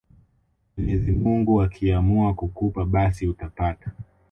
[0.77, 3.91] Mwenyezi mungu akiamua kukupa basi utapata